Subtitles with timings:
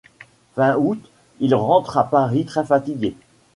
[0.55, 0.97] Fin août,
[1.41, 3.15] il rentre à Paris très fatigué.